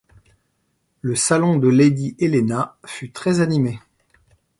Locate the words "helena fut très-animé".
2.19-3.77